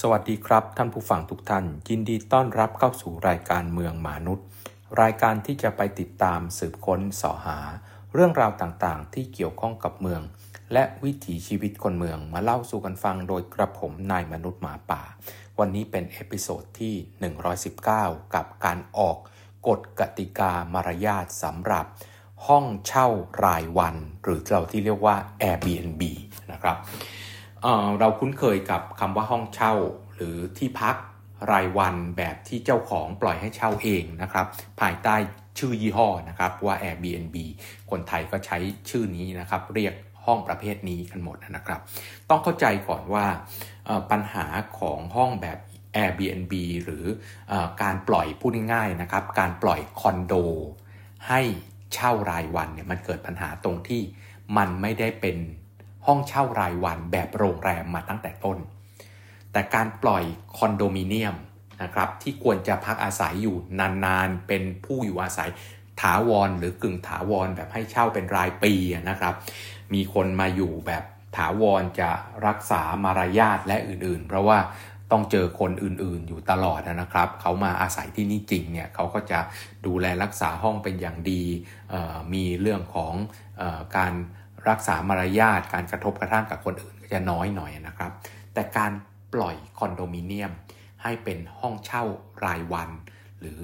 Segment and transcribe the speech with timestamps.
[0.00, 4.46] สวัสดีครับ ท่านผู้ฟังทุกท่าน ยินดีต้อนรับเข้าสู่รายการเมืองหมานุด
[5.02, 7.58] รายการที่จะไปติดตามสืบค้นเสาะหา
[8.12, 10.22] เรื่องราวต่างๆ ที่เกี่ยวข้องกับเมือง
[10.72, 15.02] และวิถีชีวิตคนเมืองมาเล่าสู่กันฟังโดยกระผมนายมนุษย์หมาป่า
[15.58, 16.94] วันนี้เป็น episode ที่
[17.64, 19.16] 119 กับการออก
[19.68, 21.86] กฎกติกามารยาทสำหรับ
[22.46, 23.08] ห้องเช่า
[23.44, 26.02] รายวัน หรือเราที่เรียกว่า Airbnb
[26.52, 26.76] นะครับ
[28.00, 29.74] เราคุ้นเคยกับคำว่าห้องเช่า
[30.14, 30.96] หรือที่พัก
[31.52, 34.46] รายวันแบบที่เจ้าของปล่อยให้เช่าเองนะครับ
[34.80, 35.14] ภายใต้
[35.58, 37.36] ชื่อยี่ห้อนะครับว่า Airbnb
[37.90, 38.58] คนไทยก็ใช้
[38.90, 39.94] ชื่อนี้นะครับ เรียก
[40.26, 41.80] ห้องประเภทนี้กันหมดนะครับ
[42.30, 43.26] ต้องเข้าใจก่อนว่า
[44.10, 44.46] ปัญหา
[44.78, 45.58] ของห้องแบบ
[45.96, 46.54] Airbnb
[46.84, 47.04] หรือ
[47.52, 50.34] อการปล่อยพูดง่ายๆนะครับ การปล่อยคอนโด
[51.28, 51.40] ให้
[51.94, 54.02] เช่ารายวันเนี่ยมันเกิดปัญหาตรงที่
[54.56, 55.36] มันไม่ได้เป็น
[56.06, 58.58] ห้องเช่ารายวันแบบโรงแรมมาตั้งแต่ต้น
[59.52, 60.24] แต่การปล่อย
[60.56, 61.36] คอนโดมิเนียม
[61.82, 63.56] นะครับที่ควรจะพักอาศัยอยู่
[64.04, 65.50] นานๆ เป็นผู้อยู่อาศัย
[66.00, 68.74] ถาวรหรือกึ่งถาวรแบบให้เช่าเป็นรายปี
[69.08, 69.34] นะครับ
[69.94, 71.04] มีคนมาอยู่แบบ
[71.36, 72.10] ถาวรจะ
[72.46, 74.58] รักษามารยาทและอื่นๆ เพราะว่า
[75.12, 79.40] ต้องเจอคนอื่นๆ อยู่ตลอดนะครับ เขามาอาศัยที่นี่จริงเนี่ยเขาก็จะ
[79.86, 81.42] ดูแลรักษาห้องเป็นอย่างดี
[82.34, 83.14] มีเรื่องของ
[83.60, 83.62] อ
[83.96, 84.12] การ
[84.70, 88.12] รักษามารยาทการกระทบกระทั่งกับคนอื่นก็จะน้อยหน่อยนะครับ
[88.54, 88.92] แต่การ
[89.34, 90.52] ปล่อยคอนโดมิเนียม
[91.02, 92.04] ให้เป็นห้องเช่า
[92.44, 92.90] รายวัน
[93.40, 93.62] หรือ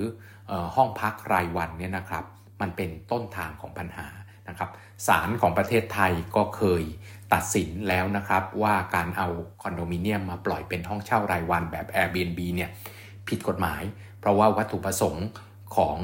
[0.77, 2.25] ห้องพักรายวันเนี่ยนะครับ
[2.61, 4.09] มันเป็นต้นทางของปัญหา
[4.49, 4.71] นะครับ
[5.07, 6.83] ศาลของประเทศไทยก็เคย
[7.33, 9.29] ตัดสินแล้วนะครับว่าการเอา
[9.63, 12.71] คอนโดมิเนียมมาปล่อยเป็นห้องเช่ารายวันแบบ Airbnb เนี่ย
[13.29, 13.83] ผิดกฎหมาย
[14.21, 15.27] เพราะว่าวัตถุประสงค์
[15.77, 15.97] ของ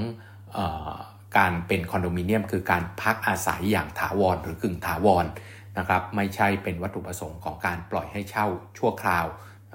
[1.37, 5.27] การเป็นคอนโดมิเนียมคือการพักอาศัยอย่างถาวรหรือกึ่งถาวร
[5.79, 8.47] นะครับไม่ใช่เป็นวัตถุประสงค์ของการปล่อยให้เช่า
[8.79, 9.27] ชั่วคราว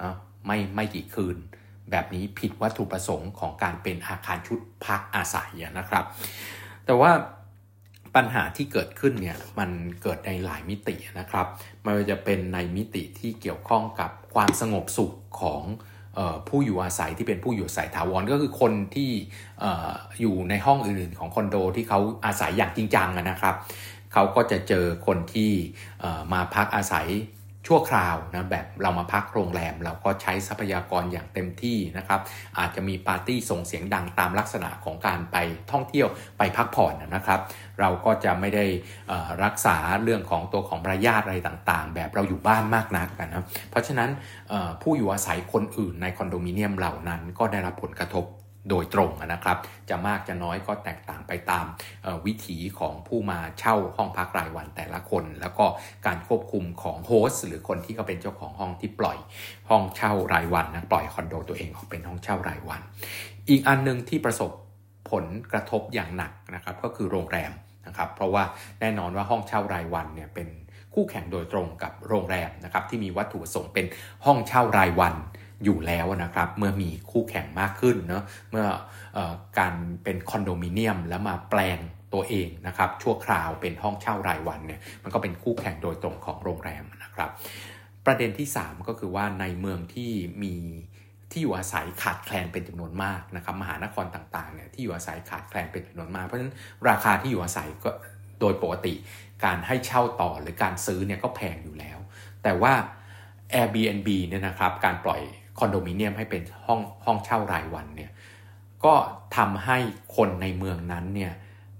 [0.02, 0.14] นะ
[0.46, 1.36] ไม่ไม่กี่คืน
[1.90, 6.04] แบบนี้ผิดวัตถุประสงค์ของการเป็นอาคารชุดพักอาศัยนะครับ
[6.86, 7.12] แต่ว่า
[8.14, 9.70] ปัญหาที่เกิดขึ้นเนี่ยมัน
[10.02, 11.46] เกิดในหลายมิตินะครับ
[11.82, 15.62] ไม่ว่าจะเป็นในมิติที่เกี่ยวข้องกับความสงบสุขของ
[16.48, 19.10] ผู้อยู่อาศัยที่เป็นผู้อยู่อาศัยถาวรก็คือคนที่
[20.20, 23.54] อยู่ในห้องอื่นๆของคอนโดที่เขาอาศัยอย่างจริงจังนะครับ
[24.12, 25.50] เขาก็จะเจอคนที่
[26.32, 27.08] มาพักอาศัย
[27.68, 32.20] ชั่วคราวนะแบบเรามาพักโรงแรม เราก็ใช้ทรัพยากรอย่างเต็มที่นะครับ
[32.58, 35.36] อาจจะมีปาร์ตี้ส่งเสียงดังตามลักษณะของการไป
[35.72, 36.08] ท่องเที่ยว
[36.38, 37.40] ไปพักผ่อนนะครับ
[37.80, 38.64] เราก็จะไม่ได้
[39.44, 44.10] รักษาเรื่องของตัวของมารยาทอะไรต่างๆ แบบเราอยู่บ้านมากนักนะเพราะฉะนั้น
[44.82, 48.26] ผู้อยู่อาศัยคนอื่นในคอนโดมิเนียมเหล่านั้นก็ได้รับผลกระทบ
[48.70, 49.58] โดยตรงนะครับ
[49.90, 51.66] จะมากจะน้อยก็แตกต่างไปตาม
[52.26, 55.66] วิถีของผู้มาเช่าห้องพักรายวันแต่ละคน แล้วก็
[56.06, 59.18] การควบคุมของโฮสต์หรือคนที่เขาเป็นเจ้าของห้องที่ปล่อย
[59.70, 62.80] ห้องเช่ารายวันนะปล่อยคอนโดตัวเองออกเป็นห้องเช่ารายวัน
[63.48, 64.50] อีกอันนึงที่ประสบ
[65.10, 67.50] ผลกระทบอย่างหนักนะครับก็คือโรงแรม
[67.86, 68.44] นะครับเพราะว่า
[68.80, 70.48] แน่นอนว่าห้องเช่ารายวันเนี่ยเป็น
[70.94, 73.86] คู่แข่งโดยตรงกับโรงแรมนะครับที่มีวัตถุประสงค์เป็น
[74.24, 75.14] ห้องเช่ารายวัน
[75.64, 78.66] อยู่แล้วนะครับเมื่อมีคู่แข่งมากขึ้นเนาะเมื่อ
[79.16, 79.18] อ
[79.58, 79.74] การ
[80.04, 81.78] เป็นคอนโดมิเนียมแล้วมาแปลง
[82.14, 87.30] ตัวเองนะครับชั่วคราวเป็นห้องเช่ารายวันเนี่ยมันก็เป็นคู่แข่งโดยตรงของโรงแรมนะครับ
[88.06, 90.12] ประเด็นที่ 3 ก็คือว่าในเมืองที่
[90.42, 90.54] มี
[91.34, 96.54] ที่อยู่อาศัยขาดแคลนเป็นจำนวนมากนะครับมหานครต่างๆเนี่ยที่อยู่อาศัยขาดแคลนเป็นจำนวนมากเพราะฉะนั้น
[96.88, 97.90] ราคาที่อยู่อาศัยก็
[98.40, 98.94] โดยปกติ
[99.44, 101.98] การให้เช่าต่อหรือการซื้อเนี่ยก็แพงอยู่แล้ว
[102.42, 102.72] แต่ว่า
[103.54, 105.20] Airbnb เนี่ยนะครับการปล่อย
[105.58, 108.10] คอนโดมิเนียมให้เป็นห้องห้องเช่ารายวันเนี่ย
[108.84, 108.94] ก็
[109.36, 109.78] ทำให้
[110.16, 111.32] คนในเมืองนั้นเนี่ย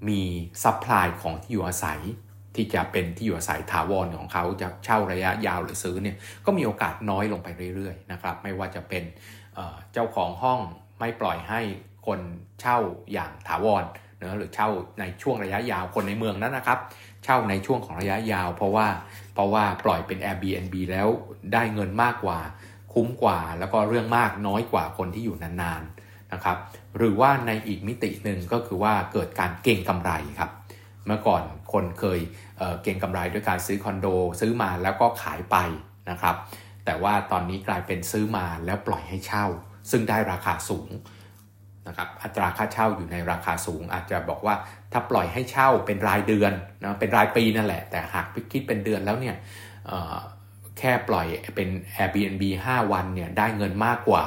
[0.08, 0.22] มี
[0.62, 2.00] supply ของที่อยู่อาศัย
[2.54, 6.16] ที่จะเป็นที่อยู่อาศัยถาวรของเขาจะเช่าระยะยาวหรือซื้อเนี่ย
[6.46, 9.02] ก็มีโอกาสน้อยลงไปเรื่อยๆนะครับไม่ว่าจะเป็น
[9.92, 10.60] เจ้าของห้อง
[10.98, 11.60] ไม่ปล่อยให้
[12.06, 12.20] คน
[12.60, 12.78] เช่า
[13.12, 13.84] อย่างถาวร
[14.20, 14.68] นะหรือเช่า
[15.00, 16.78] ในช่วงระยะยาวคนในเมืองนั้นนะครับ
[17.24, 18.88] เช่าในช่วงของระยะยาว เพราะว่า
[19.34, 21.08] เพราะว่าปล่อยเป็น Airbnb แล้ว
[21.52, 22.38] ได้เงินมากกว่า
[22.92, 26.56] คุ้มกว่า แล้วก็เรื่องมากน้อยกว่าคนที่อยู่นานๆนะครับ
[26.96, 30.50] หรือว่าในอีกมิติหนึ่งก็คือว่าเกิดการเก่งกำไรครับ
[31.06, 31.42] เมื่อก่อน
[31.72, 32.20] คนเคย
[32.58, 34.06] เเก่งกำไรด้วยการซื้อคอนโด
[34.40, 35.56] ซื้อมาแล้วก็ขายไป
[36.10, 36.34] นะครับ
[36.84, 39.46] แต่ว่าตอนนี้กลายเป็นซื้อมาแล้วปล่อยให้เช่า
[39.90, 40.90] ซึ่งได้ราคาสูง
[41.88, 44.54] นะครับอัตราค่าเช่าอยู่ในราคาสูง อาจจะบอกว่า
[44.92, 46.52] ถ้าปล่อยให้เช่าเป็นรายเดือน
[46.82, 49.36] นะเป็นรายปีนั่นแหละ แต่หากคิดเป็นเดือนแล้วเนี่ย
[50.78, 51.26] แค่ปล่อย
[51.56, 54.24] เป็น Airbnb 5 วันเนี่ยได้เงินมากกว่า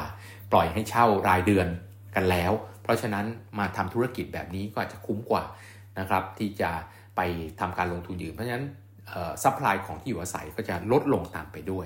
[0.51, 1.67] ปล่อยให้เช่ารายเดือน
[2.15, 2.51] กันแล้ว
[2.83, 3.25] เพราะฉะนั้น
[3.59, 5.43] มาทำธุรกิจแบบนี้ก็อาจจะคุ้มกว่า
[5.99, 6.71] นะครับที่จะ
[7.15, 7.21] ไป
[7.59, 8.65] ทำการลงทุนยืมเพราะฉะนั้น
[9.43, 11.85] supply ของที่อยู่อาศัยก็จะลดลงตามไปด้วย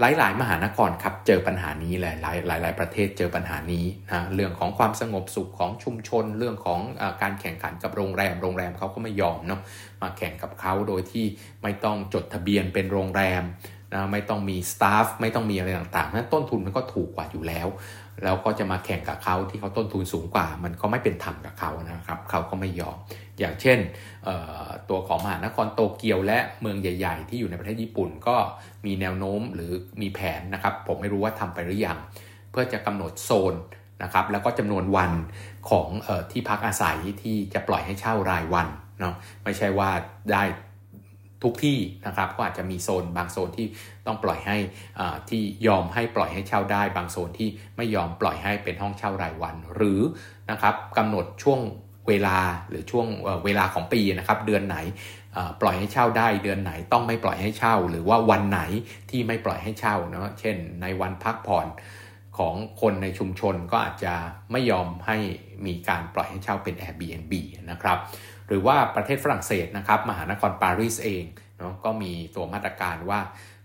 [0.00, 9.60] หลาย ๆ มหานครครับเจอปัญหานี้หลายหลายหลายประเทศเจอปัญหานี้นะเรื่องของความสงบสุขของชุมชน เรื่องของอการแข่งขันกับโรงแรม โรงแรมเขาก็ไม่ยอมเนาะ
[10.02, 11.26] มาแข่งกับเขาโดยที่
[11.62, 13.42] ไม่ต้องจดทะเบียนเป็นโรงแรม
[13.94, 17.66] นะไม่ต้องมี staff ไม่ต้องมีอะไรต่างๆนะต้นทุนมันก็ถูกกว่าอยู่แล้ว
[18.22, 22.96] แล้วก็จะมาแข่งกับเขาที่เขาต้นทุนสูงกว่า มันก็ไม่เป็นธรรมกับเขานะครับเขาก็ไม่ยอม
[23.38, 23.78] อย่างเช่น
[24.88, 28.36] ตัวของมหานครโตเกียวและเมืองใหญ่ ๆ ที่อยู่ในประเทศญี่ปุ่นก็
[28.86, 31.98] มีแนวโน้มหรือมีแผนนะครับ ผมไม่รู้ว่าทำไปหรือยัง
[32.50, 33.54] เพื่อจะกำหนดโซน
[34.02, 35.12] นะครับแล้วก็จำนวนวัน
[35.70, 38.68] ของออที่พักอาศัยที่จะปล่อยให้เช่ารายวัน
[39.00, 39.14] เนาะ
[39.44, 39.90] ไม่ใช่ว่า
[40.32, 40.42] ได้
[41.44, 43.66] ทุกที่นะครับก็อาจจะมีโซนบางโซนที่
[44.06, 44.56] ต้องปล่อยให้
[45.28, 50.00] ที่ยอมให้ปล่อยให้เช่าได้ บางโซนที่ไม่ยอมปล่อยให้เป็นห้องเช่ารายวัน หรือ
[50.50, 51.60] นะครับกำหนดช่วง
[52.08, 52.38] เวลา
[52.68, 53.06] หรือช่วง
[53.44, 54.76] เวลาของปีนะครับเดือนไหน
[55.60, 58.60] ปล่อยให้เช่าได้เดือนไหนต้องไม่ปล่อยให้เช่า หรือว่าวันไหน
[59.10, 61.66] ที่ไม่ปล่อยให้เช่าเนาะเช่น ในวันพักผ่อน
[62.38, 64.14] ของคนในชุมชนก็อาจจะ
[64.52, 65.16] ไม่ยอมให้
[65.66, 67.32] มีการปล่อยให้เช่าเป็น Airbnb
[67.70, 67.98] นะครับ
[68.48, 71.24] หรือว่าประเทศฝรั่งเศสนะครับมหานครปารีสเอง
[71.58, 73.20] เนาะก็มีตัวมาตรการว่า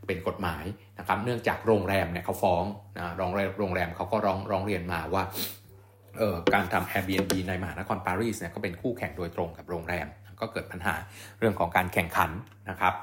[0.08, 0.66] เป็นกฎหมาย
[1.00, 2.64] นะครับเนื่องจากโรงแรมเนี่ยเขาฟ้อง
[2.98, 5.24] นะโรงแรมโรงแรมเขาก็ร้องร้องเรียนมาว่า
[6.18, 10.08] เอ่อการทำ Airbnb ในมหานครปารีสเนี่ยก็เป็นคู่แข่งโดยตรงกับโรงแรม
[10.42, 10.96] ก็เกิดปัญหา
[11.40, 12.32] เรื่องของการแข่งขัน
[12.70, 12.94] นะครับ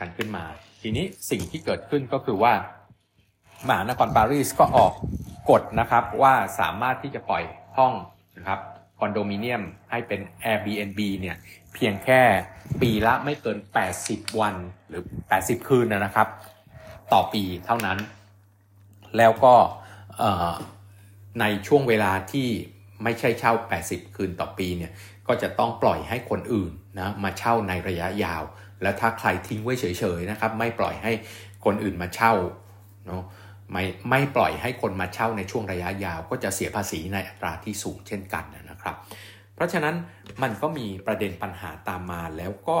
[0.00, 0.44] กันขึ้นมา
[0.82, 2.52] ทีนี้สิ่งที่เกิดขึ้นก็คือว่า
[3.68, 4.92] มหานครปารีสก็ออก
[5.50, 7.44] กฎนะครับว่าสามารถที่จะปล่อย
[7.76, 7.92] ห้อง
[8.38, 8.60] นะครับ
[8.98, 10.20] คอนโดมิเนียมให้เป็น
[10.52, 11.36] Airbnb เนี่ย
[11.74, 12.20] เพียงแค่
[12.80, 13.58] ปีละไม่เกิน
[13.98, 14.54] 80 วัน
[14.88, 15.02] หรือ
[15.36, 16.28] 80 คืนนะครับ
[17.12, 17.98] ต่อปีเท่านั้น
[19.18, 19.54] แล้วก็
[21.40, 22.48] ในช่วงเวลาที่
[23.02, 23.52] ไม่ใช่เช่า
[23.84, 24.92] 80 คืนต่อปีเนี่ย
[25.26, 28.42] ก็จะต้องปล่อยให้คนอื่นนะมาเช่าในระยะยาว
[28.82, 31.12] แล้วถ้าใครทิ้งไว้เฉยๆนะครับ ไม่ปล่อยให้
[31.64, 32.34] คนอื่นมาเช่า
[33.06, 33.22] เนาะ
[33.72, 38.96] ไม่ไม่ปล่อยให้คนมาเช่าในช่วงระยะยาว ก็จะเสียภาษีในอัตราที่สูงเช่นกันนะครับ
[39.54, 39.94] เพราะฉะนั้น
[40.42, 42.78] มันก็มีประเด็นปัญหาตามมาแล้วก็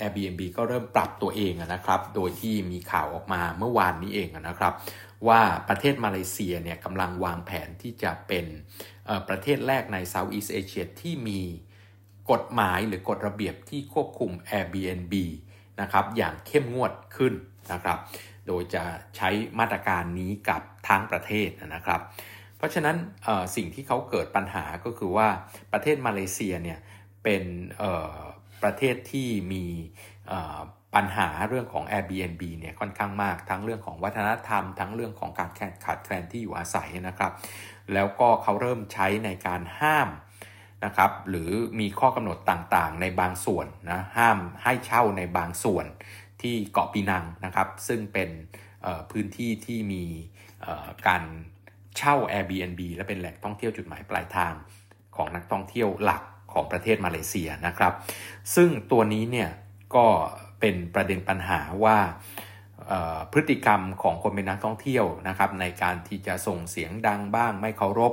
[0.00, 4.74] Airbnb ก็เริ่มปรับตัวเองนะครับ โดยที่มีข่าวออกมาเมื่อวานนี้เองนะครับ
[5.28, 8.46] ว่าประเทศมาเลเซียเนี่ยกำลังวางแผนที่จะเป็น
[9.28, 11.40] ประเทศแรกใน Southeast Asia ที่มี
[12.30, 15.14] กฎหมายหรือกฎระเบียบที่ควบคุม Airbnb
[15.80, 17.34] นะครับอย่างเข้มงวดขึ้น
[17.72, 17.98] นะครับ
[18.50, 18.84] โดยจะ
[19.16, 22.00] ใช้มาตรการนี้กับทั้งประเทศนะครับ
[22.56, 22.96] เพราะฉะนั้น
[23.56, 25.28] สิ่งที่เขาเกิดปัญหาก็คือว่า
[25.72, 26.78] ประเทศมาเลเซียเนี่ย
[27.24, 27.44] เป็น
[28.62, 29.64] ประเทศที่มี
[30.94, 35.50] ปัญหาเรื่องของ Airbnb เนี่ยค่อนข้างมาก ทั้งเรื่องของวัฒนธรรม ทั้งเรื่องของการ
[35.84, 37.32] ขาดแคลนที่อยู่อาศัยนะครับ
[37.94, 40.08] แล้วก็เขาเริ่มใช้ในการห้าม
[40.84, 41.50] นะครับหรือ
[41.80, 45.86] มีข้อกำหนดต่างๆ ในบางส่วนนะห้ามให้เช่าในบางส่วน
[46.42, 48.30] ที่เกาะปีนังนะครับ ซึ่งเป็น
[49.10, 50.04] พื้นที่ที่มี
[51.06, 51.22] การ
[51.96, 54.54] เช่า Airbnb และเป็นแหล่งท่องเที่ยวจุดหมายปลายทาง
[55.16, 56.22] ของนักท่องเที่ยวหลัก
[56.52, 57.92] ของประเทศมาเลเซียนะครับ
[58.54, 59.50] ซึ่งตัวนี้เนี่ย
[59.94, 60.06] ก็
[60.60, 61.98] เป็นประเด็นปัญหาว่า
[63.32, 68.12] พฤติกรรมของคนเป็นนักท่องเที่ยวนะครับในการที่จะส่งเสียงดังบ้าง ไม่เคารพ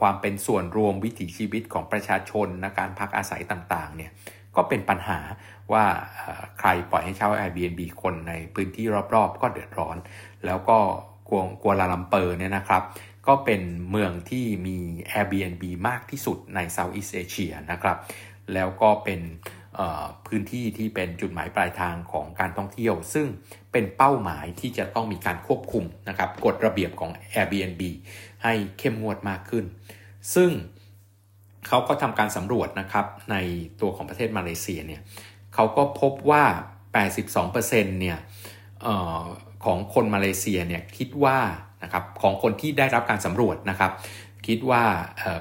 [0.00, 4.10] ความเป็นส่วนรวมวิถีชีวิตของประชาชนนะการพักอาศัยต่างๆเนี่ย
[4.56, 5.18] ก็เป็นปัญหา
[5.72, 5.86] ว่า
[6.58, 9.96] ใครปล่อยให้เช่า Airbnb คนในพื้นที่รอบๆ ก็เดือดร้อน
[10.46, 10.78] แล้วก็
[11.28, 12.82] กัวกัวลาลัมเปอร์เนี่ยนะครับ
[13.26, 14.78] ก็เป็นเมืองที่มี
[15.12, 17.96] Airbnb มากที่สุดใน Southeast Asia นะครับ
[18.54, 19.20] แล้วก็เป็น
[20.26, 23.26] พื้นที่ที่เป็นจุดหมายปลายทางของการท่องเที่ยว ซึ่ง
[23.72, 27.82] เป็นเป้าหมายที่จะต้องมีการควบคุมนะครับกฎระเบียบของ Airbnb
[28.44, 29.64] ให้เข้มงวดมากขึ้น
[30.34, 30.50] ซึ่ง
[31.68, 33.36] เขาก็ทำการสำรวจนะครับใน
[33.80, 35.02] ตัวของประเทศมาเลเซียเนี่ย
[35.54, 36.44] เขาก็พบว่า
[37.02, 38.18] 82%เนี่ย
[38.86, 38.88] อ
[39.20, 39.22] อ
[39.64, 41.38] ของคนมาเลเซียเนี่ยคิดว่า
[41.82, 43.92] นะครับของคนที่ได้รับการสำรวจนะครับ
[44.46, 44.82] คิดว่า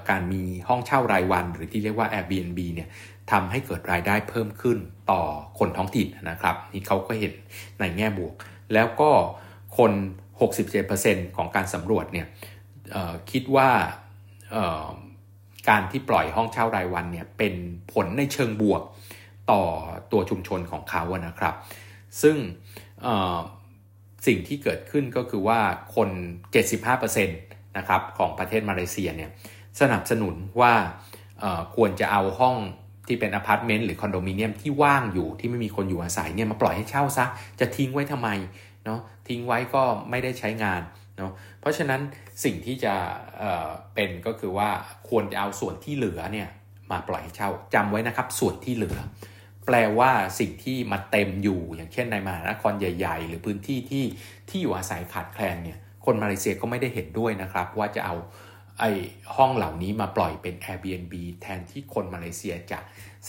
[0.09, 2.89] การมีห้องเช่ารายวัน หรือที่เรียกว่า Airbnb เนี่ย
[3.31, 4.77] ทำให้เกิดรายได้เพิ่มขึ้น
[5.11, 5.21] ต่อ
[5.59, 7.33] คนท้องถิ่นนะครับ นี่เขาก็เห็น
[7.79, 8.33] ในแง่บวก
[8.73, 9.11] แล้วก็
[9.77, 9.91] คน
[10.63, 12.27] 67%ของการสำรวจเนี่ย
[13.31, 13.69] คิดว่า
[15.69, 17.53] การที่ปล่อยห้องเช่ารายวันเนี่ยเป็น
[17.93, 18.81] ผลในเชิงบวก
[19.51, 19.63] ต่อ
[20.11, 21.55] ตัวชุมชนของเขาอะนะครับ
[22.21, 22.37] ซึ่ง
[24.27, 25.59] สิ่งที่เกิดขึ้นก็คือว่า
[25.95, 26.09] คน
[26.73, 29.29] 75%นะครับของประเทศมาเลเซียเนี่ย
[29.81, 30.73] สนับสนุนว่า
[31.75, 32.57] ควรจะเอาห้อง
[33.07, 37.25] ที่เป็นอพาร์ตเมนต์หรือคอนโดมิเนียมที่ว่างอยู่ที่ไม่มีคนอยู่อาศัยเนี่ยมาปล่อยให้เช่าซะ
[37.59, 38.29] จะทิ้งไว้ทำไม
[38.85, 40.81] เนาะทิ้งไว้ก็ไม่ได้ใช้งาน
[41.17, 42.01] เนาะเพราะฉะนั้น
[42.43, 42.93] สิ่งที่จะ
[43.37, 44.69] เเป็นก็คือว่า
[45.09, 46.47] ควรจะเอาส่วนที่เหลือเนี่ย
[46.91, 48.97] มาปล่อยให้เช่าจำไว้นะครับส่วนที่เหลือ
[49.65, 54.05] แปลว่าสิ่งที่มาเต็มอยู่ อย่างเช่นในมหานครใหญ่ ๆ หรือพื้นที่ที่
[54.49, 58.15] ที่อยู่อาศัยขาดแคลนเนี่ยคนมาเลเซียก็ไม่ได้เห็นด้วยนะครับ ว่าจะเอา
[58.79, 58.91] ไอ้
[59.35, 62.79] ห้องเหล่านี้มาปล่อยเป็น Airbnb แทนที่คนมาเลเซียจะ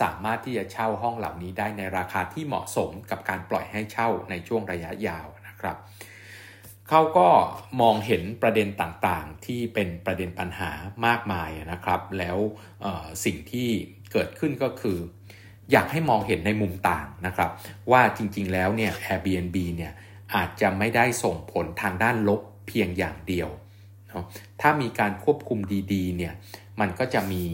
[0.01, 5.77] สามารถที่จะเช่าห้องเหล่านี้ได้ในราคาที่เหมาะสมกับการปล่อยให้เช่าในช่วงระยะยาวนะครับ
[6.89, 7.29] เขาก็
[7.81, 10.71] มองเห็นประเด็นต่างๆ ที่เป็นประเด็นปัญหา
[11.07, 12.39] มากมายนะครับ แล้ว
[13.25, 13.69] สิ่งที่
[14.12, 14.99] เกิดขึ้นก็คือ
[15.73, 17.50] อยากให้มองเห็นในมุมต่างนะครับ
[17.90, 19.92] ว่าจริงๆแล้วเนี่ย Airbnb เนี่ย
[20.35, 23.49] อาจจะไม่ได้ส่งผลทางด้านลบเพียงอย่างเดียว
[24.61, 25.59] ถ้ามีการควบคุม
[25.92, 26.35] ดีๆเนี่ย
[26.81, 27.45] มันก็จะมี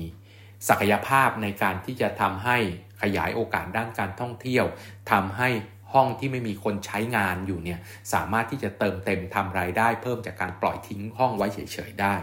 [0.69, 2.57] ศักยภาพในการที่จะทำให้
[3.03, 4.65] ขยายโอกาสด้านการท่องเที่ยว
[5.11, 5.49] ทำให้
[5.95, 7.79] ห้องที่ไม่มีคนใช้งานอยู่เนี่ย
[8.13, 12.15] สามารถที่จะเติมเต็มทำรายได้เพิ่มจากการปล่อยทิ้งห้องไว้เฉยๆได้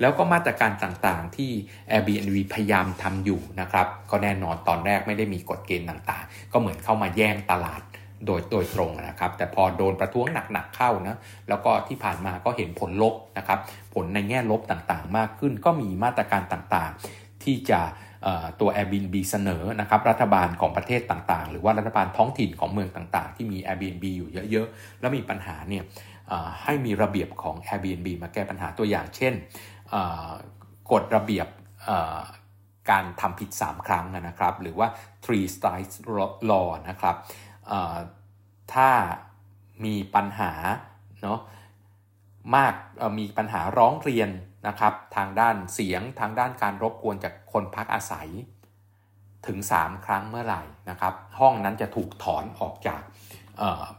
[0.00, 1.50] แล้วก็มาตรการต่างๆที่
[1.90, 7.82] Airbnb พยายามทำอยู่นะครับ ก็แน่นอนตอนแรกไม่ได้มีกฎเกณฑ์ต่างๆ ก็เหมือนเข้ามาแย่งตลาด
[8.26, 11.16] โดยโดยตรงนะครับ แต่พอโดนประท้วงหนักๆเข้านะ
[11.48, 13.58] แล้วก็ที่ผ่านมาก็เห็นผลลบนะครับ
[13.94, 17.80] ผลในแง่ลบต่างๆ มากขึ้นก็มีมาตรการต่างๆ ที่จะ
[18.60, 25.84] ตัว Airbnb เสนอนะครับรัฐบาลของประเทศต่างๆ หรือว่ารัฐบาลท้องถิ่นของเมืองต่างๆ ที่มี Airbnb อยู่เยอะๆ แล้วมีปัญหาเนี่ย
[26.64, 29.34] ให้มีระเบียบของ Airbnb มาแก้ปัญหาตัวอย่าง เช่น
[30.92, 31.48] กฎระเบียบ
[32.90, 34.88] การทำผิด 3 ครั้งนะครับ หรือว่า
[35.24, 35.96] three strikes
[36.50, 37.16] law นะครับ
[38.74, 38.90] ถ้า
[39.84, 40.52] มีปัญหา
[42.56, 42.74] มาก
[43.18, 44.30] มีปัญหาร้องเรียน
[44.68, 48.28] นะครับทางด้านเสียงทางด้านการรบกวนจากคนพักอาศัย
[49.46, 53.00] ถึง 3 ครั้งเมื่อไหร่นะครับห้องนั้นจะถูกถอนออกจาก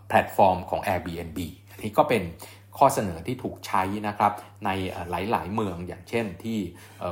[0.07, 1.39] แพลตฟอร์มของ Airbnb
[1.71, 2.23] อันนี้ก็เป็น
[2.77, 4.33] ข้อเสนอที่ถูกใช้นะครับ
[4.65, 4.69] ใน
[5.09, 6.59] หลาย ๆ เมืองอย่างเช่นที่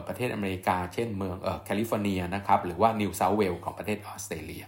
[0.08, 1.36] ประเทศอเมริกา เช่นเมือง
[1.66, 4.64] แคลิฟอร์เนียนะครับหรือว่านิวเซาท์เวลส์ของประเทศออสเตรเลีย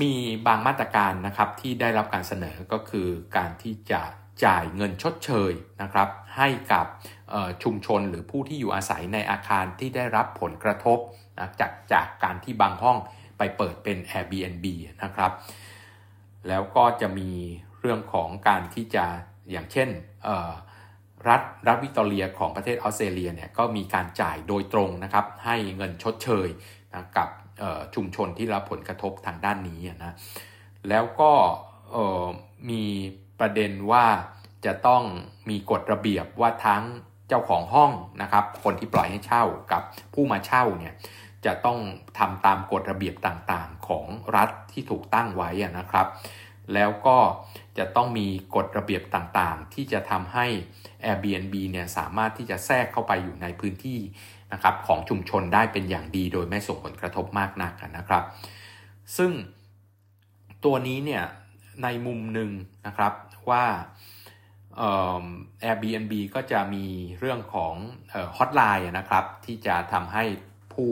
[0.00, 0.12] มี
[0.46, 4.02] บางมาตรการนะครับที่ได้รับการเสนอก็คือการที่จะ
[4.44, 6.86] จ่ายเงินชดเชยนะครับให้กับ
[7.62, 10.98] ชุมชนหรือผู้ที่อยู่อาศัยในอาคารที่ได้รับผลกระทบ
[11.38, 12.98] นะจากจากการที่บางห้อง
[13.38, 14.66] ไปเปิดเป็น Airbnb
[15.02, 15.32] นะครับ
[16.48, 17.30] แล้วก็จะมี
[17.80, 19.04] เรื่องของการที่จะ
[19.50, 19.88] อย่างเช่น
[21.28, 26.48] รัฐรัฐวิกตอเรียของประเทศออสเตรเลียเนี่ยก็มีการจ่ายโดยตรงนะครับให้เงินชดเชย
[26.94, 27.28] นะกับ
[27.94, 30.14] ชุมชนที่รับผลกระทบทางด้านนี้นะ
[30.88, 31.30] แล้วก็
[32.70, 32.82] มี
[33.40, 34.06] ประเด็นว่า
[34.64, 35.02] จะต้อง
[35.50, 36.82] มีกฎระเบียบว่าทั้ง
[37.28, 39.82] เจ้าของห้องนะครับ คนที่ปล่อยให้เช่ากับ
[40.14, 40.94] ผู้มาเช่าเนี่ย
[41.46, 41.78] จะต้อง
[42.18, 44.04] ทำตามกฎระเบียบต่างๆ ของ
[44.36, 46.06] รัฐที่ถูกตั้งไว้นะครับ
[46.74, 47.18] แล้วก็
[47.78, 48.26] จะต้องมี
[48.56, 50.46] กฎระเบียบต่างๆ ที่จะทำให้
[51.04, 54.00] Airbnb เนี่ยสามารถที่จะแทรกเข้าไปอยู่ในพื้นที่
[54.52, 58.24] นะครับของชุมชนได้เป็นอย่างดีโดยไม่ส่งผลกระทบมากนักนะครับ
[59.16, 59.32] ซึ่ง
[60.64, 61.24] ตัวนี้เนี่ย
[61.82, 62.50] ในมุมหนึ่ง
[62.86, 63.12] นะครับ
[63.50, 63.64] ว่า
[65.64, 66.86] Airbnb ก็จะมี
[67.18, 67.74] เรื่องของ
[68.36, 70.24] ฮอตไลน์นะครับที่จะทำให้
[70.72, 70.88] ผู้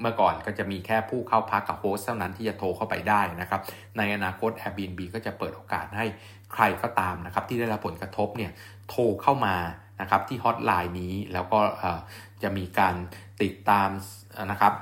[0.00, 3.60] เมื่อก่อนก็จะมีแค่ผู้เข้าพักกับโฮสเท่านั้นที่จะโทรเข้าไปได้นะครับ
[3.96, 6.06] ในอนาคต Airbnb ก็จะเปิดโอกาสให้
[6.52, 8.52] ใครก็ตามนะครับ ที่ได้รับผลกระทบเนี่ย
[8.90, 9.56] โทรเข้ามา
[10.00, 11.60] นะครับที่ฮอตไลน์นี้แล้วก็
[12.42, 12.94] จะมีการ
[13.42, 13.88] ติดตาม
[14.50, 14.72] นะครับ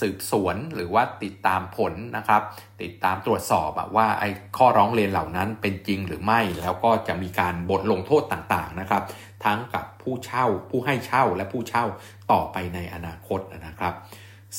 [0.00, 2.42] สืบสวนหรือว่าติดตามผลนะครับ
[2.82, 9.02] ติดตามตรวจสอบว่าไอ้ข้อร้องเรียนเหล่านั้นเป็นจริงหรือไม่ แล้วก็จะมีการบทลงโทษต่างๆนะครับ
[9.44, 11.84] ทั้งกับผู้เช่า ผู้ให้เช่าและผู้เช่า
[12.32, 13.94] ต่อไปในอนาคตนะครับ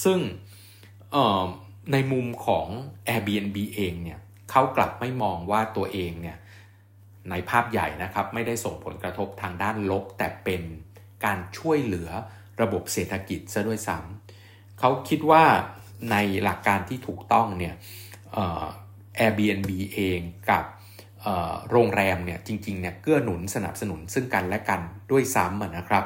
[0.03, 0.19] ซึ่ง
[1.91, 2.67] ในมุมของ
[3.07, 4.19] Airbnb เองเนี่ย
[4.51, 6.37] เขากลับไม่มองว่าตัวเองเนี่ย
[7.29, 10.61] ในภาพใหญ่นะครับไม่ได้ส่งผลกระทบทางด้านลบ แต่เป็น
[11.25, 12.09] การช่วยเหลือ
[12.61, 14.20] ระบบเศรษฐกิจซะด้วยซ้ำ
[14.81, 15.43] เขาคิดว่า
[16.11, 17.73] ในหลักการที่ถูกต้องเนี่ย
[19.19, 20.19] Airbnb เอง
[20.49, 20.63] กับ
[21.71, 26.03] โรงแรมเนี่ยจริงๆเนี่ยเกื้อหนุนสนับสนุนซึ่งกันและกันด้วยซ้ำนะครับ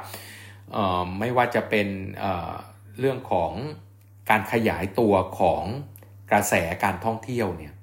[1.19, 1.87] ไม่ว่าจะเป็น
[2.99, 3.51] เรื่องของ
[4.29, 5.63] การขยายตัวของ
[6.31, 6.53] กระแส
[6.83, 7.73] การท่องเที่ยวเนี่ย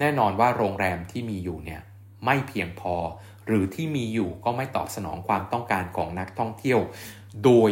[0.00, 1.80] แน่นอนว่าโรงแรมที่มีอยู่เนี่ย
[2.24, 2.94] ไม่เพียงพอ
[3.46, 6.80] หรือที่มีอยู่ก็ไม่ตอบสนองความต้องการของนักท่องเที่ยว
[7.44, 7.70] โดย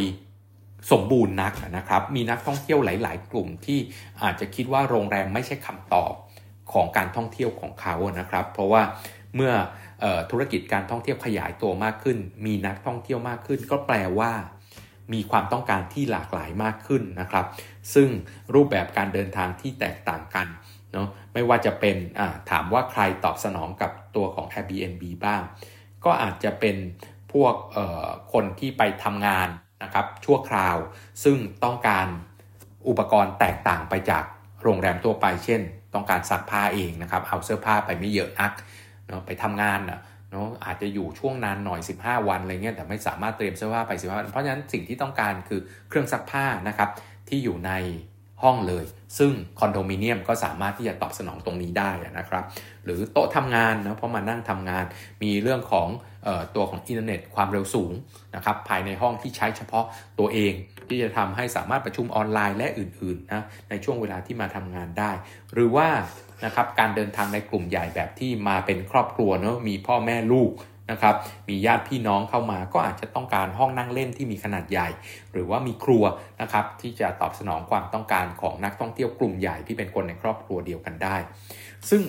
[0.91, 3.79] สมบูรณ์นักนะครับ มีนักท่องเที่ยวหลาย ๆ กลุ่มที่
[4.23, 6.13] อาจจะคิดว่าโรงแรมไม่ใช่คำตอบ
[6.73, 8.83] ของการท่องเที่ยวของเขานะครับ เพราะว่า
[9.35, 9.53] เมื่อ
[10.05, 14.33] อธุรกิจการท่องเที่ยวขยายตัวมากขึ้น มีนักท่องเที่ยวมากขึ้น ก็แปลว่า
[15.13, 17.47] มีความต้องการที่หลากหลายมากขึ้นนะครับ
[17.95, 18.09] ซึ่ง
[18.55, 20.47] รูปแบบการเดินทางที่แตกต่างกัน
[20.93, 21.97] เนาะไม่ว่าจะเป็น
[22.51, 25.43] ถามว่าใครตอบสนองกับตัวของ Airbnb บ้าง
[26.05, 26.77] ก็อาจจะเป็น
[27.33, 27.55] พวก
[28.33, 29.49] คนที่ไปทำงาน
[29.85, 30.77] นะครับชั่วคราว
[31.25, 32.07] ซึ่งต้องการ
[32.89, 34.25] อุปกรณ์แตกต่างไปจาก
[34.63, 35.61] โรงแรมทั่วไป เช่น
[35.95, 38.53] ต้องการซักผ้าเองนะครับ เอาเสื้อผ้าไปไม่เยอะนัก
[39.09, 40.01] เนาะไปทำงานนะ
[40.31, 46.91] เนาะอาจจะอยู่ช่วงนานหน่อย 15 วันอะไรเงี้ยแต่ไม่สามารถเตรียมเสื้อผ้าไป15วันเพราะฉะนั้นสิ่งที่ต้องการคือเครื่องซักผ้านะครับ
[47.29, 47.73] ที่อยู่ใน
[48.43, 48.85] ห้องเลย
[49.19, 52.45] ซึ่งคอนโดมิเนียมก็สามารถที่จะตอบสนองตรงนี้ได้นะครับ
[52.85, 54.85] หรือโต๊ะทำงานนะเพราะมานั่งทำงาน
[55.23, 55.89] มีเรื่องของ
[56.27, 57.93] ออตัวของอินเทอร์เน็ตความเร็วสูง
[58.35, 59.85] นะครับภายในห้องที่ใช้เฉพาะ
[60.19, 60.53] ตัวเอง
[60.89, 65.11] ที่จะทำให้สามารถประชุมออนไลน์และอื่นๆนะในช่วงเวลาที่มาทำงานได้
[65.53, 65.89] หรือว่า
[66.45, 70.51] นะครับการเดินทางในกลุ่มใหญ่แบบที่มาเป็นครอบครัวเนาะมีพ่อแม่ลูก
[70.91, 71.15] นะครับ
[71.49, 74.89] มีญาติพี่น้องเข้ามาก็อาจจะต้องการห้องนั่งเล่นที่มีขนาดใหญ่
[75.33, 76.05] หรือว่ามีครัว
[76.41, 81.17] นะครับที่จะตอบสนองความต้องการของนักท่องเที่ยวกลุ่มใหญ่ที่เป็นคนในครอบครัวเดียวกันได้
[81.91, 82.03] ซึ่ง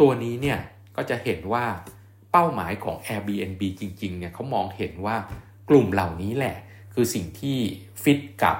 [0.00, 0.58] ตัวนี้เนี่ย
[0.96, 1.64] ก็จะเห็นว่า
[2.32, 5.16] เป้าหมายของ Airbnb จริงๆเนี่ยเขามองเห็นว่า
[5.70, 6.56] กลุ่มเหล่านี้แหละ
[6.94, 7.58] คือสิ่งที่
[8.02, 8.56] ฟิตกับ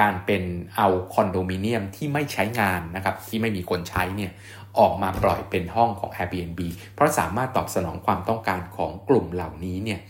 [0.00, 0.42] การเป็น
[0.76, 4.30] เอาคอนโดมิเนียมที่ไม่ใช้งานนะครับที่ไม่มีคนใช้เนี่ย
[4.78, 6.60] ออกมาปล่อยเป็นห้องของ Airbnb
[6.94, 10.00] เพราะสามารถตอบสนองความต้องการของกลุ่มเหล่านี้เนี่ย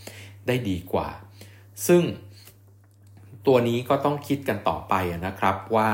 [0.46, 1.08] ได้ดีกว่า
[1.86, 2.02] ซึ่ง
[3.46, 4.94] ตัวนี้ก็ต้องคิดกันต่อไป
[5.26, 5.88] นะครับว่า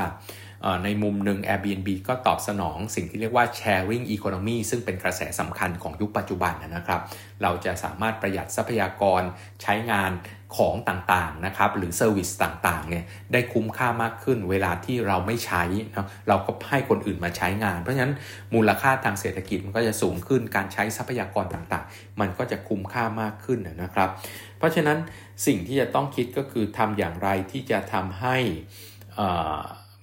[0.83, 7.01] ในมุมหนึ่ง Airbnb ก็ตอบสนองสิ่งที่เรียกว่า sharing economy ซึ่งเป็นกระแสสำคัญของยุคปัจจุบันนะครับ
[7.41, 9.21] เราจะสามารถประหยัดทรัพยากร
[9.61, 10.11] ใช้งาน
[10.55, 15.63] ของต่างๆนะครับหรือ service ต่างๆเนี่ยได้คุ้มค่ามากขึ้นเวลาที่เราไม่ใช้
[15.95, 18.13] นะเราก็ให้คนอื่นมาใช้งาน เพราะฉะนั้น
[18.53, 24.09] มูลค่าทางเศรษฐกิจมันก็จะสูงขึ้นการใช้ทรัพยากรต่างๆ มันก็จะคุ้มค่ามากขึ้นนะครับ
[24.57, 24.97] เพราะฉะนั้น
[25.45, 28.37] สิ่งที่จะต้องคิดก็คือทำอย่างไรที่จะทำให้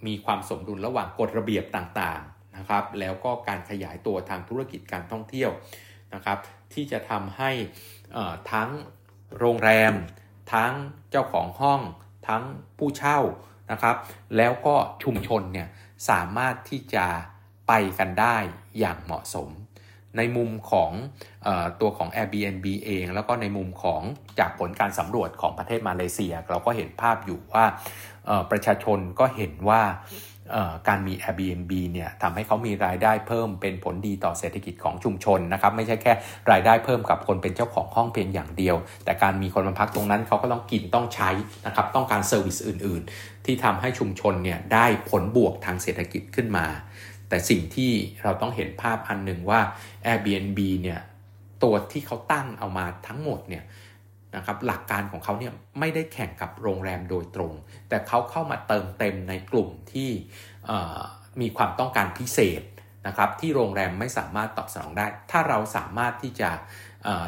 [0.07, 5.51] มีความสมดุลระหว่างกฎระเบียบต่างๆนะครับแล้วก็การขยายตัวทางธุรกิจการท่องเที่ยว
[6.15, 6.39] นะครับ
[6.75, 7.51] ที่จะทำให้
[8.53, 8.71] ทั้ง
[9.39, 9.95] โรงแรม
[10.53, 10.73] ทั้ง
[11.11, 11.81] เจ้าของห้อง
[12.29, 12.43] ทั้ง
[12.79, 13.19] ผู้เช่า
[13.71, 13.97] นะครับ
[14.37, 15.69] แล้วก็ชุมชนเนี่ย
[16.11, 17.07] สามารถที่จะ
[17.69, 18.37] ไปกันได้
[18.79, 19.49] อย่างเหมาะสม
[20.17, 20.91] ในมุมของ
[21.47, 21.49] อ
[21.81, 24.03] ตัวของ Airbnb เอง แล้วก็ในมุมของ
[24.39, 27.65] จากผลการสำรวจของประเทศมาเลเซีย เราก็เห็นภาพอยู่ว่า
[28.51, 29.83] ประชาชนก็เห็นว่า
[30.89, 36.13] การมี Airbnb เนี่ยทำให้เขามีรายได้เพิ่มเป็นผลดีต่อเศรษฐกิจของชุมชนนะครับไม่ใช่แค่
[36.51, 41.31] รายได้เพิ่มกับคนเป็นเจ้าของห้องเพียงอย่างเดียว แต่การมีคนมาพักตรงนั้นเขาก็ต้องกินต้องใช้
[41.67, 46.67] นะครับต้องการเซอร์วิสอื่น ๆ ที่ทำให้ชุมชนเนี่ยได้ผลบวกทางเศรษฐกิจขึ้นมา
[47.29, 49.61] แต่สิ่งที่เราต้องเห็นภาพอันหนึ่งว่า
[50.07, 51.01] Airbnb เนี่ย
[51.63, 53.65] ตัวที่เขาตั้งเอามาทั้งหมดเนี่ย
[54.37, 57.53] นะครับหลักการของเขาเนี่ยไม่ได้แข่งกับโรงแรมโดยตรง
[57.89, 60.11] แต่เขาเข้ามาเติมเต็มในกลุ่มที่
[61.41, 62.63] มีความต้องการพิเศษ
[63.07, 66.51] นะครับที่โรงแรมไม่สามารถตอบสนองได้ ถ้าเราสามารถที่จะ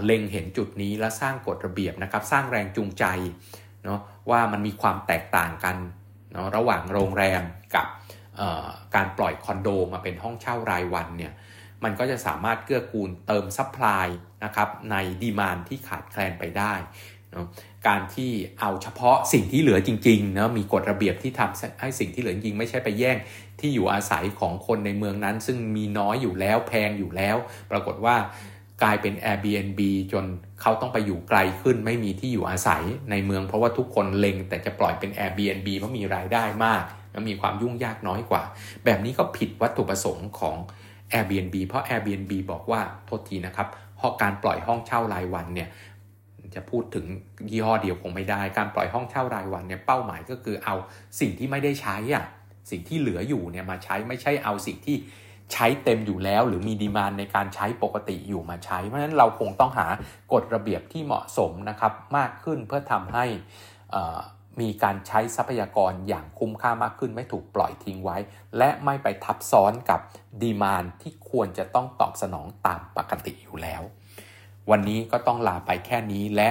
[0.05, 3.05] เล็งเห็นจุดนี้และสร้างกฎระเบียบนะครับ สร้างแรงจูงใจ
[3.85, 5.77] เนาะว่ามันมีความแตกต่างกัน
[6.33, 7.43] เนาะระหว่างโรงแรม
[7.75, 7.87] กับ
[8.95, 11.33] การปล่อยคอนโดมาเป็นห้องเช่ารายวันเนี่ย
[11.87, 14.07] มันก็จะสามารถเกื้อกูลเติม supply
[14.45, 16.75] นะครับใน demand ที่ขาดแคลนไปได้
[17.35, 17.47] นะ
[17.87, 23.17] การที่เอาเฉพาะสิ่งที่เหลือจริงๆนะมีกฎระเบียบที่ทำให้สิ่งที่เหลือจริงไม่ใช่ไปแย่ง
[23.61, 27.37] ที่อยู่อาศัยของคนในเมืองนั้น ซึ่งมีน้อยอยู่แล้วแพงอยู่แล้ว
[27.71, 28.17] ปรากฏว่า
[28.83, 29.81] กลายเป็น Airbnb
[30.13, 30.25] จน
[30.61, 38.43] เขาต้องไปอยู่ไกลขึ้น ไม่มีที่อยู่อาศัยในเมืองเพราะว่าทุกคนเล็ง แต่จะปล่อยเป็น Airbnb เพราะมีรายได้มากและมีความยุ่งยากน้อยกว่า
[38.85, 40.57] แบบนี้ก็ผิดวัตถุประสงค์ของ
[41.13, 43.69] Airbnb เพราะ Airbnb บอกว่าโทษทีนะครับ
[44.01, 45.69] ห้อการปล่อยห้องเช่ารายวันเนี่ย
[46.55, 47.07] จะพูดถึง
[47.51, 50.75] ยี่ห้อเดียวคงไม่ได้ การปล่อยห้องเช่ารายวันเนี่ยเป้าหมายก็คือเอา
[51.21, 52.25] สิ่งที่ไม่ได้ใช้อะ
[52.71, 54.97] สิ่งที่เหลืออยู่เนี่ยมาใช้ไม่ใช่เอาสิ่งที่
[55.53, 59.87] ใช้เต็มอยู่แล้ว หรือมีดีมานในการใช้ปกติอยู่มาใช้ เพราะฉะนั้นเราคงต้องหา
[60.33, 63.25] กฎระเบียบที่เหมาะสมนะครับมากขึ้นเพื่อทำให้
[64.61, 68.17] มีการใช้ทรัพยากรอย่างคุ้มค่ามากขึ้นไม่ถูกปล่อยทิ้งไว้
[68.59, 70.01] และไม่ไปทับซ้อนกับ
[70.43, 73.83] ดีมานที่ควรจะต้องตอบสนองตามปกติอยู่แล้ว
[74.71, 76.51] วันนี้ก็ต้องลาไปแค่นี้และ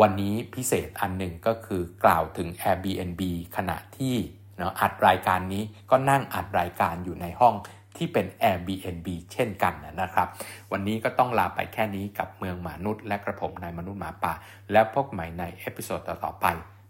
[0.00, 3.22] วันนี้พิเศษอันหนึ่งก็คือกล่าวถึง Airbnb
[3.56, 4.16] ขณะที่
[4.56, 7.54] เนาะอัดรายการนี้ก็นั่งอัดรายการอยู่ในห้อง
[7.96, 10.28] ที่เป็น Airbnb เช่นกันนะครับ
[10.72, 14.32] วันนี้ก็ต้องลาไปแค่นี้กับเมืองมนุษย์และกระผมนายมนุษย์หมาป่า
[14.72, 16.46] แล้วพบใหม่ในเอพิโซดต่อๆไป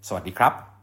[0.07, 0.78] สวัสดีครับ